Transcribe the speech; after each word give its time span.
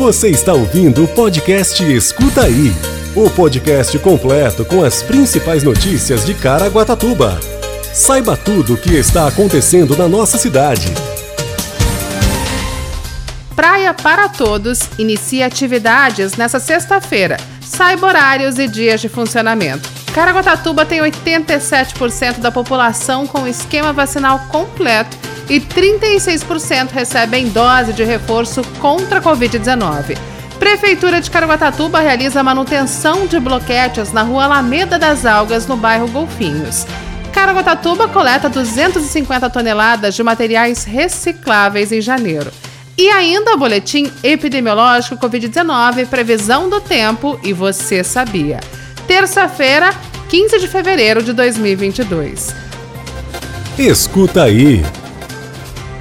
Você 0.00 0.30
está 0.30 0.54
ouvindo 0.54 1.04
o 1.04 1.08
podcast 1.08 1.84
Escuta 1.84 2.44
Aí 2.44 2.72
o 3.14 3.28
podcast 3.28 3.98
completo 3.98 4.64
com 4.64 4.82
as 4.82 5.02
principais 5.02 5.62
notícias 5.62 6.24
de 6.24 6.32
Caraguatatuba. 6.32 7.38
Saiba 7.92 8.34
tudo 8.34 8.72
o 8.72 8.76
que 8.78 8.94
está 8.94 9.28
acontecendo 9.28 9.94
na 9.94 10.08
nossa 10.08 10.38
cidade. 10.38 10.86
Praia 13.54 13.92
para 13.92 14.26
Todos 14.30 14.88
inicia 14.98 15.44
atividades 15.44 16.34
nesta 16.34 16.58
sexta-feira. 16.58 17.36
Saiba 17.60 18.06
horários 18.06 18.58
e 18.58 18.66
dias 18.66 19.02
de 19.02 19.08
funcionamento. 19.10 19.86
Caraguatatuba 20.14 20.86
tem 20.86 21.00
87% 21.00 22.38
da 22.38 22.50
população 22.50 23.26
com 23.26 23.46
esquema 23.46 23.92
vacinal 23.92 24.46
completo 24.48 25.29
e 25.50 25.60
36% 25.60 26.92
recebem 26.92 27.48
dose 27.48 27.92
de 27.92 28.04
reforço 28.04 28.62
contra 28.78 29.18
a 29.18 29.22
Covid-19. 29.22 30.16
Prefeitura 30.60 31.20
de 31.20 31.30
Caraguatatuba 31.30 31.98
realiza 31.98 32.42
manutenção 32.42 33.26
de 33.26 33.40
bloquetes 33.40 34.12
na 34.12 34.22
rua 34.22 34.44
Alameda 34.44 34.96
das 34.98 35.26
Algas, 35.26 35.66
no 35.66 35.76
bairro 35.76 36.06
Golfinhos. 36.06 36.86
Caraguatatuba 37.32 38.08
coleta 38.08 38.48
250 38.48 39.50
toneladas 39.50 40.14
de 40.14 40.22
materiais 40.22 40.84
recicláveis 40.84 41.90
em 41.90 42.00
janeiro. 42.00 42.52
E 42.96 43.08
ainda 43.08 43.54
o 43.54 43.58
boletim 43.58 44.12
epidemiológico 44.22 45.16
Covid-19, 45.16 46.06
previsão 46.06 46.68
do 46.68 46.80
tempo 46.80 47.40
e 47.42 47.52
você 47.52 48.04
sabia. 48.04 48.60
Terça-feira, 49.06 49.90
15 50.28 50.60
de 50.60 50.68
fevereiro 50.68 51.22
de 51.22 51.32
2022. 51.32 52.54
Escuta 53.78 54.44
aí. 54.44 54.84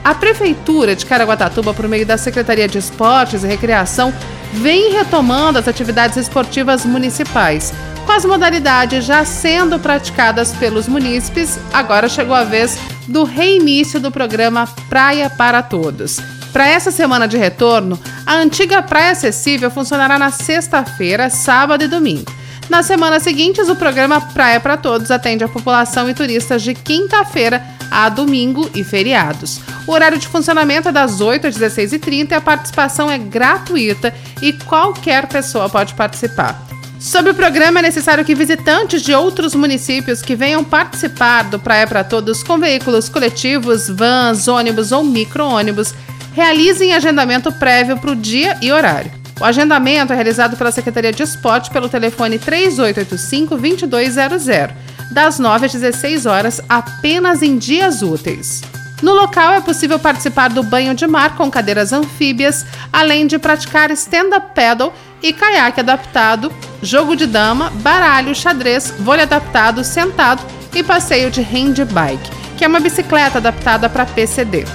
A 0.10 0.16
Prefeitura 0.16 0.96
de 0.96 1.06
Caraguatatuba, 1.06 1.72
por 1.72 1.88
meio 1.88 2.04
da 2.04 2.18
Secretaria 2.18 2.68
de 2.68 2.80
Esportes 2.80 3.44
e 3.44 3.48
Recreação, 3.48 4.12
vem 4.52 4.92
retomando 4.92 5.60
as 5.60 5.68
atividades 5.68 6.18
esportivas 6.18 6.84
municipais. 6.84 7.72
Com 8.08 8.12
as 8.14 8.26
modalidades 8.26 9.06
já 9.06 9.24
sendo 9.24 9.78
praticadas 9.78 10.52
pelos 10.54 10.88
munícipes, 10.88 11.60
agora 11.72 12.10
chegou 12.10 12.34
a 12.34 12.44
vez 12.44 12.76
do 13.08 13.24
reinício 13.24 14.00
do 14.00 14.10
programa 14.10 14.68
Praia 14.90 15.30
para 15.30 15.62
Todos. 15.62 16.20
Para 16.52 16.68
essa 16.68 16.90
semana 16.90 17.28
de 17.28 17.38
retorno, 17.38 18.00
a 18.26 18.34
antiga 18.34 18.82
Praia 18.82 19.12
Acessível 19.12 19.70
funcionará 19.70 20.18
na 20.18 20.32
sexta-feira, 20.32 21.30
sábado 21.30 21.84
e 21.84 21.88
domingo. 21.88 22.34
Nas 22.68 22.88
semanas 22.88 23.22
seguintes, 23.22 23.70
o 23.70 23.76
programa 23.76 24.20
Praia 24.20 24.60
para 24.60 24.76
Todos 24.76 25.12
atende 25.12 25.44
a 25.44 25.48
população 25.48 26.10
e 26.10 26.16
turistas 26.16 26.64
de 26.64 26.74
quinta-feira 26.74 27.78
a 27.90 28.10
domingo 28.10 28.70
e 28.74 28.84
feriados. 28.84 29.62
O 29.88 29.92
horário 29.92 30.18
de 30.18 30.28
funcionamento 30.28 30.90
é 30.90 30.92
das 30.92 31.22
8 31.22 31.48
às 31.48 31.58
16h30 31.58 32.32
e 32.32 32.34
a 32.34 32.42
participação 32.42 33.10
é 33.10 33.18
gratuita 33.18 34.14
e 34.42 34.54
qualquer 34.54 35.28
pessoa 35.28 35.70
pode 35.70 35.94
participar. 35.94 36.70
Sobre 37.00 37.32
o 37.32 37.36
programa, 37.36 37.80
é 37.80 37.84
necessário 37.84 38.26
que 38.26 38.36
visitantes 38.36 39.02
de 39.02 39.14
outros 39.14 39.56
municípios 39.56 40.22
que 40.22 40.36
venham 40.36 40.66
participar 40.66 41.44
do 41.44 41.58
Praia 41.58 41.88
para 41.88 42.04
Todos 42.04 42.44
com 42.44 42.58
veículos 42.58 43.08
coletivos, 43.08 43.88
vans, 43.88 44.50
ônibus 44.50 44.92
ou 44.92 45.02
micro-ônibus 45.02 45.94
realizem 46.34 46.94
agendamento 46.94 47.54
prévio 47.54 47.98
para 47.98 48.12
o 48.12 48.16
dia 48.16 48.58
e 48.62 48.72
horário. 48.72 49.12
O 49.40 49.46
agendamento 49.46 50.12
é 50.12 50.16
realizado 50.16 50.58
pela 50.58 50.72
Secretaria 50.72 51.14
de 51.14 51.24
Esporte 51.24 51.72
pelo 51.72 51.88
telefone 51.88 52.38
3885-2200, 52.38 54.74
das 55.12 55.40
9 55.40 55.66
às 55.66 55.72
16 55.72 56.26
horas, 56.26 56.62
apenas 56.68 57.42
em 57.42 57.58
dias 57.58 58.02
úteis. 58.02 58.62
No 59.02 59.14
local 59.14 59.54
é 59.54 59.62
possível 59.62 59.98
participar 59.98 60.50
do 60.50 60.62
banho 60.62 60.94
de 60.94 61.08
mar 61.08 61.36
com 61.36 61.50
cadeiras 61.50 61.94
anfíbias, 61.94 62.66
além 62.92 63.28
de 63.28 63.40
praticar 63.40 63.90
stand-up 63.92 64.54
paddle 64.54 64.92
e 65.24 65.32
caiaque 65.32 65.80
adaptado, 65.80 66.52
jogo 66.82 67.16
de 67.16 67.26
dama, 67.26 67.70
baralho, 67.76 68.36
xadrez, 68.36 68.94
vôlei 69.00 69.24
adaptado, 69.24 69.84
sentado 69.84 70.44
e 70.76 70.84
passeio 70.84 71.32
de 71.32 71.42
hand 71.42 71.86
bike, 71.92 72.30
que 72.58 72.66
é 72.66 72.68
uma 72.68 72.80
bicicleta 72.80 73.38
adaptada 73.38 73.90
para 73.90 74.06
PCD. 74.06 74.66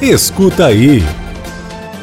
Escuta 0.00 0.66
aí. 0.66 1.02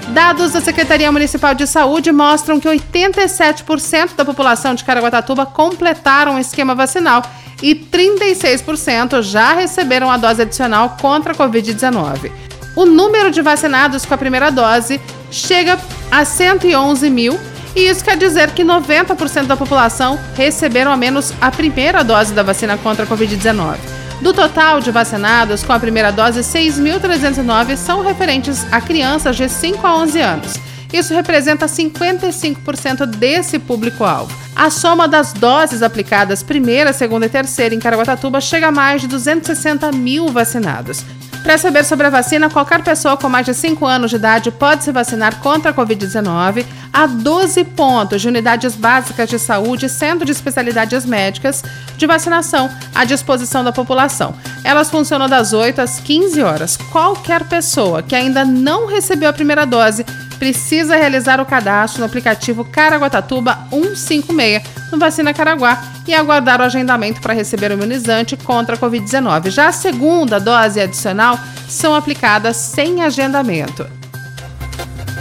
Dados 0.09 0.51
da 0.51 0.61
Secretaria 0.61 1.11
Municipal 1.11 1.55
de 1.55 1.65
Saúde 1.65 2.11
mostram 2.11 2.59
que 2.59 2.67
87% 2.67 4.15
da 4.15 4.23
população 4.23 4.75
de 4.75 4.83
Caraguatatuba 4.83 5.45
completaram 5.45 6.35
o 6.35 6.39
esquema 6.39 6.75
vacinal 6.75 7.23
e 7.61 7.73
36% 7.73 9.23
já 9.23 9.53
receberam 9.53 10.11
a 10.11 10.17
dose 10.17 10.43
adicional 10.43 10.95
contra 11.01 11.33
a 11.33 11.35
Covid-19. 11.35 12.31
O 12.75 12.85
número 12.85 13.31
de 13.31 13.41
vacinados 13.41 14.05
com 14.05 14.13
a 14.13 14.17
primeira 14.17 14.51
dose 14.51 15.01
chega 15.31 15.79
a 16.11 16.23
111 16.23 17.09
mil, 17.09 17.39
e 17.75 17.87
isso 17.87 18.03
quer 18.03 18.17
dizer 18.17 18.51
que 18.51 18.63
90% 18.63 19.47
da 19.47 19.57
população 19.57 20.19
receberam 20.35 20.91
ao 20.91 20.97
menos 20.97 21.33
a 21.41 21.49
primeira 21.49 22.03
dose 22.03 22.33
da 22.33 22.43
vacina 22.43 22.77
contra 22.77 23.05
a 23.05 23.07
Covid-19. 23.07 24.04
Do 24.21 24.33
total 24.33 24.79
de 24.79 24.91
vacinados 24.91 25.63
com 25.63 25.73
a 25.73 25.79
primeira 25.79 26.11
dose, 26.11 26.39
6.309 26.39 27.75
são 27.75 28.01
referentes 28.01 28.65
a 28.71 28.81
crianças 28.81 29.35
de 29.35 29.47
5 29.47 29.85
a 29.85 29.97
11 29.97 30.21
anos 30.21 30.65
isso 30.97 31.13
representa 31.13 31.65
55% 31.65 33.05
desse 33.05 33.59
público-alvo. 33.59 34.33
A 34.55 34.69
soma 34.69 35.07
das 35.07 35.33
doses 35.33 35.83
aplicadas 35.83 36.41
primeira, 36.41 36.93
segunda 36.93 37.25
e 37.25 37.29
terceira 37.29 37.75
em 37.75 37.79
Caraguatatuba 37.79 38.39
chega 38.39 38.67
a 38.67 38.71
mais 38.71 39.01
de 39.01 39.07
260 39.07 39.91
mil 39.91 40.29
vacinados. 40.29 41.03
Para 41.45 41.59
saber 41.59 41.85
sobre 41.85 42.07
a 42.07 42.09
vacina, 42.09 42.49
qualquer 42.49 42.83
pessoa 42.83 43.15
com 43.15 43.29
mais 43.29 43.45
de 43.45 43.53
5 43.53 43.85
anos 43.85 44.09
de 44.09 44.15
idade 44.15 44.49
pode 44.49 44.83
se 44.83 44.91
vacinar 44.91 45.39
contra 45.41 45.69
a 45.69 45.73
Covid-19 45.75 46.65
a 46.91 47.05
12 47.05 47.63
pontos 47.65 48.23
de 48.23 48.27
unidades 48.27 48.73
básicas 48.73 49.29
de 49.29 49.37
saúde 49.37 49.87
centro 49.87 50.25
de 50.25 50.31
especialidades 50.31 51.05
médicas 51.05 51.63
de 51.95 52.07
vacinação 52.07 52.67
à 52.95 53.05
disposição 53.05 53.63
da 53.63 53.71
população. 53.71 54.33
Elas 54.63 54.89
funcionam 54.89 55.29
das 55.29 55.53
8 55.53 55.81
às 55.81 55.99
15 55.99 56.41
horas. 56.41 56.77
Qualquer 56.91 57.43
pessoa 57.43 58.01
que 58.01 58.15
ainda 58.15 58.43
não 58.43 58.87
recebeu 58.87 59.29
a 59.29 59.33
primeira 59.33 59.67
dose 59.67 60.03
precisa 60.37 60.95
realizar 60.95 61.39
o 61.41 61.45
cadastro 61.45 61.99
no 61.99 62.05
aplicativo 62.05 62.65
Caraguatatuba 62.65 63.67
156 63.69 64.63
no 64.91 64.99
Vacina 64.99 65.33
Caraguá 65.33 65.81
e 66.07 66.13
aguardar 66.13 66.61
o 66.61 66.63
agendamento 66.63 67.21
para 67.21 67.33
receber 67.33 67.71
o 67.71 67.73
imunizante 67.73 68.37
contra 68.37 68.75
a 68.75 68.77
Covid-19. 68.77 69.49
Já 69.49 69.67
a 69.67 69.71
segunda 69.71 70.39
dose 70.39 70.79
adicional 70.79 71.39
são 71.67 71.95
aplicadas 71.95 72.57
sem 72.57 73.01
agendamento. 73.01 73.87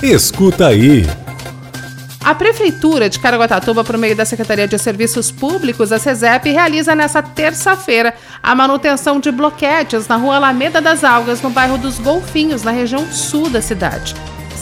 Escuta 0.03 0.69
aí. 0.69 1.07
A 2.25 2.35
Prefeitura 2.35 3.11
de 3.11 3.19
Caraguatatuba, 3.19 3.85
por 3.85 3.99
meio 3.99 4.17
da 4.17 4.25
Secretaria 4.25 4.67
de 4.67 4.79
Serviços 4.79 5.31
Públicos, 5.31 5.93
a 5.93 5.99
SESEP, 5.99 6.51
realiza 6.51 6.95
nesta 6.95 7.23
terça-feira 7.23 8.15
a 8.43 8.55
manutenção 8.55 9.21
de 9.21 9.31
bloquetes 9.31 10.09
na 10.09 10.17
rua 10.17 10.37
Alameda 10.37 10.81
das 10.81 11.05
Algas, 11.05 11.43
no 11.43 11.51
bairro 11.51 11.77
dos 11.77 11.99
Golfinhos, 11.99 12.63
na 12.63 12.71
região 12.71 13.13
sul 13.13 13.51
da 13.51 13.61
cidade. 13.61 14.15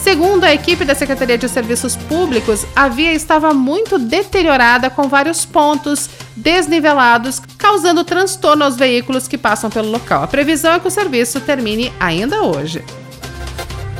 Segundo 0.02 0.42
a 0.42 0.52
equipe 0.52 0.84
da 0.84 0.96
Secretaria 0.96 1.38
de 1.38 1.48
Serviços 1.48 1.94
Públicos, 1.94 2.66
a 2.74 2.88
via 2.88 3.12
estava 3.12 3.54
muito 3.54 4.00
deteriorada 4.00 4.90
com 4.90 5.08
vários 5.08 5.44
pontos 5.44 6.10
desnivelados, 6.34 7.40
causando 7.56 8.02
transtorno 8.02 8.64
aos 8.64 8.74
veículos 8.74 9.28
que 9.28 9.38
passam 9.38 9.70
pelo 9.70 9.92
local. 9.92 10.24
A 10.24 10.26
previsão 10.26 10.72
é 10.72 10.80
que 10.80 10.88
o 10.88 10.90
serviço 10.90 11.40
termine 11.40 11.92
ainda 12.00 12.42
hoje. 12.42 12.82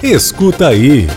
Escuta 0.02 0.66
aí. 0.66 1.08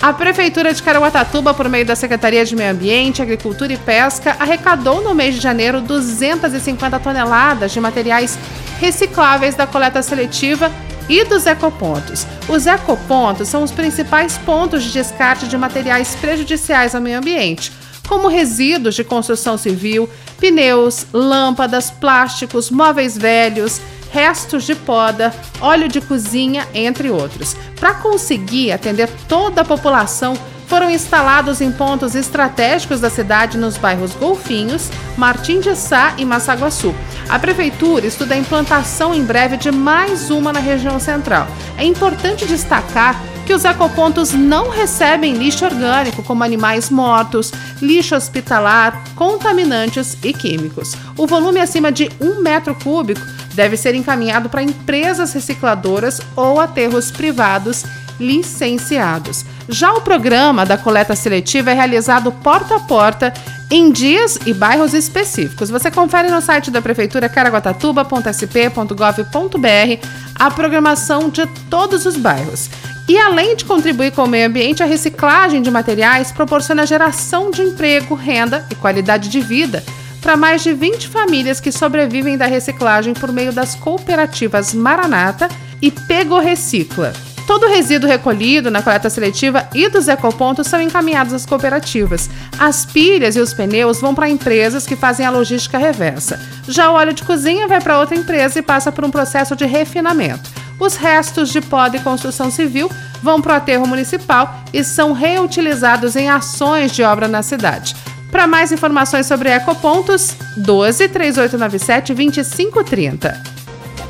A 0.00 0.12
Prefeitura 0.12 0.72
de 0.72 0.80
Caraguatatuba, 0.80 1.52
por 1.52 1.68
meio 1.68 1.84
da 1.84 1.96
Secretaria 1.96 2.44
de 2.44 2.54
Meio 2.54 2.70
Ambiente, 2.70 3.22
Agricultura 3.22 3.72
e 3.72 3.76
Pesca, 3.76 4.36
arrecadou 4.38 5.02
no 5.02 5.16
mês 5.16 5.34
de 5.34 5.40
janeiro 5.40 5.80
250 5.80 7.00
toneladas 7.00 7.72
de 7.72 7.80
materiais 7.80 8.38
recicláveis 8.78 9.56
da 9.56 9.66
coleta 9.66 10.00
seletiva 10.00 10.70
e 11.08 11.24
dos 11.24 11.46
ecopontos. 11.46 12.26
Os 12.48 12.66
ecopontos 12.66 13.48
são 13.48 13.62
os 13.62 13.70
principais 13.70 14.38
pontos 14.38 14.82
de 14.82 14.92
descarte 14.92 15.46
de 15.46 15.56
materiais 15.56 16.14
prejudiciais 16.16 16.94
ao 16.94 17.00
meio 17.00 17.18
ambiente, 17.18 17.72
como 18.08 18.28
resíduos 18.28 18.94
de 18.94 19.04
construção 19.04 19.56
civil, 19.56 20.08
pneus, 20.38 21.06
lâmpadas, 21.12 21.90
plásticos, 21.90 22.70
móveis 22.70 23.16
velhos, 23.16 23.80
restos 24.10 24.64
de 24.64 24.74
poda, 24.74 25.34
óleo 25.60 25.88
de 25.88 26.00
cozinha, 26.00 26.68
entre 26.72 27.10
outros. 27.10 27.56
Para 27.80 27.94
conseguir 27.94 28.70
atender 28.70 29.08
toda 29.26 29.62
a 29.62 29.64
população, 29.64 30.34
foram 30.66 30.90
instalados 30.90 31.60
em 31.60 31.70
pontos 31.70 32.14
estratégicos 32.14 33.00
da 33.00 33.10
cidade 33.10 33.58
nos 33.58 33.76
bairros 33.76 34.12
Golfinhos, 34.14 34.90
Martim 35.16 35.60
de 35.60 35.74
Sá 35.76 36.14
e 36.16 36.24
Massaguaçu. 36.24 36.94
A 37.28 37.38
prefeitura 37.38 38.06
estuda 38.06 38.34
a 38.34 38.38
implantação 38.38 39.14
em 39.14 39.24
breve 39.24 39.56
de 39.56 39.70
mais 39.70 40.30
uma 40.30 40.52
na 40.52 40.60
região 40.60 40.98
central. 40.98 41.46
É 41.76 41.84
importante 41.84 42.46
destacar 42.46 43.20
que 43.44 43.52
os 43.52 43.64
ecopontos 43.64 44.32
não 44.32 44.70
recebem 44.70 45.34
lixo 45.34 45.64
orgânico, 45.64 46.22
como 46.22 46.42
animais 46.42 46.88
mortos, 46.88 47.52
lixo 47.80 48.16
hospitalar, 48.16 49.04
contaminantes 49.14 50.16
e 50.22 50.32
químicos. 50.32 50.94
O 51.16 51.26
volume 51.26 51.60
acima 51.60 51.92
de 51.92 52.10
um 52.20 52.40
metro 52.40 52.74
cúbico 52.74 53.20
deve 53.52 53.76
ser 53.76 53.94
encaminhado 53.94 54.48
para 54.48 54.62
empresas 54.62 55.32
recicladoras 55.32 56.20
ou 56.34 56.60
aterros 56.60 57.10
privados 57.10 57.84
licenciados. 58.18 59.44
Já 59.68 59.94
o 59.94 60.02
programa 60.02 60.66
da 60.66 60.76
coleta 60.76 61.16
seletiva 61.16 61.70
é 61.70 61.74
realizado 61.74 62.30
porta 62.30 62.76
a 62.76 62.80
porta 62.80 63.32
em 63.70 63.90
dias 63.90 64.38
e 64.44 64.52
bairros 64.52 64.92
específicos. 64.92 65.70
Você 65.70 65.90
confere 65.90 66.28
no 66.28 66.40
site 66.40 66.70
da 66.70 66.82
Prefeitura 66.82 67.28
caraguatatuba.sp.gov.br 67.28 70.06
a 70.34 70.50
programação 70.50 71.30
de 71.30 71.46
todos 71.70 72.04
os 72.04 72.16
bairros. 72.16 72.68
E 73.08 73.18
além 73.18 73.56
de 73.56 73.64
contribuir 73.64 74.12
com 74.12 74.24
o 74.24 74.28
meio 74.28 74.48
ambiente, 74.48 74.82
a 74.82 74.86
reciclagem 74.86 75.60
de 75.60 75.70
materiais 75.70 76.32
proporciona 76.32 76.86
geração 76.86 77.50
de 77.50 77.62
emprego, 77.62 78.14
renda 78.14 78.64
e 78.70 78.74
qualidade 78.74 79.28
de 79.28 79.40
vida 79.40 79.84
para 80.22 80.38
mais 80.38 80.62
de 80.62 80.72
20 80.72 81.08
famílias 81.08 81.60
que 81.60 81.70
sobrevivem 81.70 82.38
da 82.38 82.46
reciclagem 82.46 83.12
por 83.12 83.30
meio 83.30 83.52
das 83.52 83.74
cooperativas 83.74 84.72
Maranata 84.72 85.50
e 85.82 85.90
Pego 85.90 86.38
Recicla. 86.38 87.12
Todo 87.46 87.66
o 87.66 87.68
resíduo 87.68 88.08
recolhido 88.08 88.70
na 88.70 88.82
coleta 88.82 89.10
seletiva 89.10 89.68
e 89.74 89.88
dos 89.88 90.08
ecopontos 90.08 90.66
são 90.66 90.80
encaminhados 90.80 91.32
às 91.34 91.44
cooperativas. 91.44 92.30
As 92.58 92.86
pilhas 92.86 93.36
e 93.36 93.40
os 93.40 93.52
pneus 93.52 94.00
vão 94.00 94.14
para 94.14 94.28
empresas 94.28 94.86
que 94.86 94.96
fazem 94.96 95.26
a 95.26 95.30
logística 95.30 95.76
reversa. 95.76 96.40
Já 96.66 96.90
o 96.90 96.94
óleo 96.94 97.12
de 97.12 97.22
cozinha 97.22 97.68
vai 97.68 97.80
para 97.80 98.00
outra 98.00 98.16
empresa 98.16 98.58
e 98.58 98.62
passa 98.62 98.90
por 98.90 99.04
um 99.04 99.10
processo 99.10 99.54
de 99.54 99.66
refinamento. 99.66 100.50
Os 100.80 100.96
restos 100.96 101.50
de 101.50 101.60
pó 101.60 101.86
de 101.88 101.98
construção 102.00 102.50
civil 102.50 102.90
vão 103.22 103.40
para 103.40 103.52
o 103.52 103.56
aterro 103.56 103.86
municipal 103.86 104.60
e 104.72 104.82
são 104.82 105.12
reutilizados 105.12 106.16
em 106.16 106.30
ações 106.30 106.92
de 106.92 107.02
obra 107.02 107.28
na 107.28 107.42
cidade. 107.42 107.94
Para 108.30 108.46
mais 108.46 108.72
informações 108.72 109.26
sobre 109.26 109.50
ecopontos, 109.50 110.34
12 110.56 111.08
3897 111.08 112.14
2530. 112.14 113.63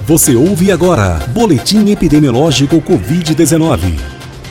Você 0.07 0.37
ouve 0.37 0.71
agora 0.71 1.19
Boletim 1.29 1.91
Epidemiológico 1.91 2.77
Covid-19. 2.77 3.99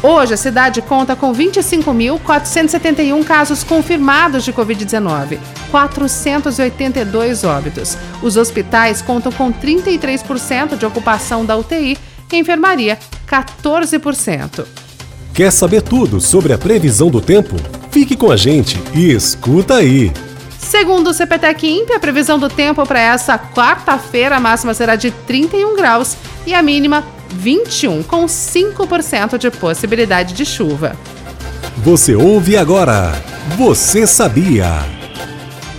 Hoje, 0.02 0.34
a 0.34 0.38
cidade 0.38 0.82
conta 0.82 1.16
com 1.16 1.32
25.471 1.32 3.24
casos 3.24 3.64
confirmados 3.64 4.44
de 4.44 4.52
Covid-19, 4.52 5.38
482 5.70 7.44
óbitos. 7.44 7.96
Os 8.24 8.36
hospitais 8.36 9.04
contam 9.04 9.32
com 9.32 9.54
33% 9.54 10.76
de 10.76 10.88
ocupação 10.88 11.46
da 11.46 11.56
UTI 11.56 12.00
e 12.32 12.36
enfermaria, 12.36 12.98
14%. 13.30 14.66
Quer 15.36 15.52
saber 15.52 15.84
tudo 15.84 16.20
sobre 16.20 16.52
a 16.52 16.58
previsão 16.58 17.12
do 17.12 17.22
tempo? 17.22 17.56
Fique 17.92 18.16
com 18.16 18.32
a 18.32 18.36
gente 18.36 18.82
e 18.96 19.12
escuta 19.12 19.76
aí! 19.76 20.12
Segundo 20.74 21.12
o 21.12 21.14
CPTEC 21.14 21.68
INPE, 21.68 21.94
a 21.94 22.00
previsão 22.00 22.40
do 22.40 22.50
tempo 22.50 22.84
para 22.84 23.00
essa 23.00 23.38
quarta-feira, 23.38 24.38
a 24.38 24.40
máxima 24.40 24.74
será 24.74 24.96
de 24.96 25.12
31 25.12 25.76
graus 25.76 26.18
e 26.48 26.54
a 26.56 26.64
mínima 26.64 27.06
21, 27.30 28.02
com 28.02 28.26
5% 28.26 29.38
de 29.38 29.52
possibilidade 29.52 30.34
de 30.34 30.44
chuva. 30.44 30.98
Você 31.78 32.16
ouve 32.16 32.58
agora. 32.58 33.12
Você 33.56 34.08
sabia? 34.08 34.66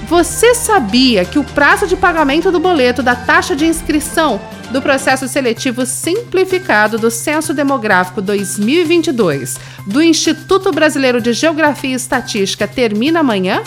Você 0.07 0.55
sabia 0.55 1.25
que 1.25 1.41
o 1.41 1.45
prazo 1.45 1.89
de 1.89 1.97
pagamento 1.97 2.53
do 2.53 2.61
boleto 2.61 3.03
da 3.03 3.17
taxa 3.17 3.57
de 3.57 3.67
inscrição 3.67 4.41
do 4.71 4.81
processo 4.81 5.27
seletivo 5.27 5.85
simplificado 5.85 6.99
do 6.99 7.11
Censo 7.11 7.53
Demográfico 7.53 8.23
2022 8.23 9.59
do 9.89 10.01
Instituto 10.01 10.71
Brasileiro 10.71 11.21
de 11.21 11.33
Geografia 11.33 11.91
e 11.91 11.95
Estatística 11.95 12.69
termina 12.69 13.19
amanhã? 13.19 13.61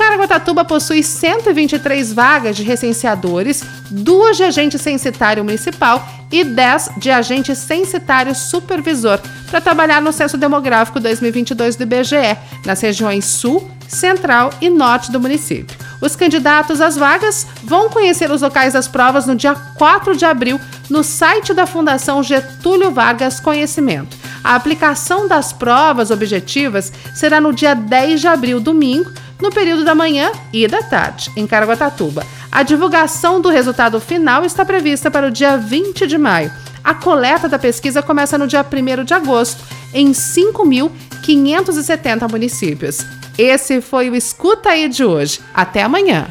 Caraguatatuba 0.00 0.64
possui 0.64 1.02
123 1.02 2.14
vagas 2.14 2.56
de 2.56 2.62
recenseadores, 2.62 3.62
duas 3.90 4.34
de 4.38 4.42
agente 4.42 4.78
censitário 4.78 5.44
municipal 5.44 6.02
e 6.32 6.42
10 6.42 6.92
de 6.96 7.10
agente 7.10 7.54
censitário 7.54 8.34
supervisor 8.34 9.20
para 9.50 9.60
trabalhar 9.60 10.00
no 10.00 10.10
Censo 10.10 10.38
Demográfico 10.38 10.98
2022 10.98 11.76
do 11.76 11.82
IBGE, 11.82 12.38
nas 12.64 12.80
regiões 12.80 13.26
Sul, 13.26 13.70
Central 13.86 14.48
e 14.58 14.70
Norte 14.70 15.12
do 15.12 15.20
município. 15.20 15.76
Os 16.00 16.16
candidatos 16.16 16.80
às 16.80 16.96
vagas 16.96 17.46
vão 17.62 17.90
conhecer 17.90 18.30
os 18.30 18.40
locais 18.40 18.72
das 18.72 18.88
provas 18.88 19.26
no 19.26 19.36
dia 19.36 19.54
4 19.54 20.16
de 20.16 20.24
abril 20.24 20.58
no 20.88 21.04
site 21.04 21.52
da 21.52 21.66
Fundação 21.66 22.22
Getúlio 22.22 22.90
Vargas 22.90 23.38
Conhecimento. 23.38 24.16
A 24.42 24.54
aplicação 24.54 25.28
das 25.28 25.52
provas 25.52 26.10
objetivas 26.10 26.90
será 27.14 27.38
no 27.38 27.52
dia 27.52 27.74
10 27.74 28.22
de 28.22 28.28
abril, 28.28 28.58
domingo, 28.58 29.12
no 29.40 29.50
período 29.50 29.84
da 29.84 29.94
manhã 29.94 30.30
e 30.52 30.68
da 30.68 30.82
tarde, 30.82 31.30
em 31.36 31.46
Caraguatatuba. 31.46 32.26
A 32.50 32.62
divulgação 32.62 33.40
do 33.40 33.48
resultado 33.48 33.98
final 34.00 34.44
está 34.44 34.64
prevista 34.64 35.08
para 35.10 35.28
o 35.28 35.30
dia 35.30 35.56
20 35.56 36.06
de 36.06 36.18
maio. 36.18 36.52
A 36.82 36.94
coleta 36.94 37.46
da 37.48 37.58
pesquisa 37.58 38.02
começa 38.02 38.38
no 38.38 38.46
dia 38.46 38.64
1 38.64 39.04
de 39.04 39.12
agosto, 39.14 39.62
em 39.92 40.12
5.570 40.12 42.30
municípios. 42.30 43.00
Esse 43.38 43.80
foi 43.80 44.10
o 44.10 44.14
Escuta 44.14 44.70
Aí 44.70 44.88
de 44.88 45.04
hoje. 45.04 45.40
Até 45.54 45.82
amanhã. 45.82 46.26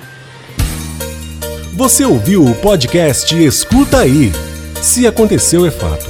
Você 1.73 2.03
ouviu 2.03 2.43
o 2.43 2.55
podcast 2.55 3.33
Escuta 3.35 3.99
Aí. 3.99 4.31
Se 4.81 5.05
aconteceu, 5.07 5.65
é 5.65 5.71
fato. 5.71 6.05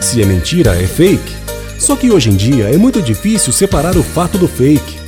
Se 0.00 0.22
é 0.22 0.24
mentira, 0.24 0.80
é 0.80 0.86
fake. 0.86 1.36
Só 1.78 1.96
que 1.96 2.10
hoje 2.10 2.30
em 2.30 2.36
dia 2.36 2.72
é 2.72 2.76
muito 2.76 3.02
difícil 3.02 3.52
separar 3.52 3.96
o 3.96 4.02
fato 4.02 4.38
do 4.38 4.46
fake 4.46 5.07